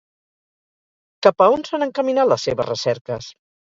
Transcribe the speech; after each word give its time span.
Cap 1.29 1.45
a 1.45 1.51
on 1.59 1.69
s'han 1.69 1.89
encaminat 1.89 2.35
les 2.35 2.51
seves 2.51 2.75
recerques? 2.77 3.35